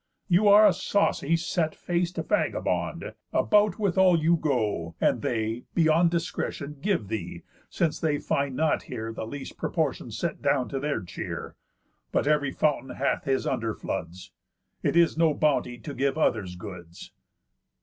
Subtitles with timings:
[0.27, 3.13] You are a saucy set fac'd vagabond.
[3.31, 8.81] About with all you go, and they, beyond Discretion, give thee, since they find not
[8.89, 11.55] here The least proportion set down to their cheer.
[12.11, 14.31] But ev'ry fountain hath his under floods.
[14.83, 17.11] _It is no bounty to give others' goods."